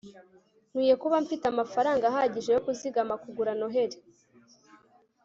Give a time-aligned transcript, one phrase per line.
[0.69, 3.97] nkwiye kuba mfite amafaranga ahagije yo kuzigama kugura noheri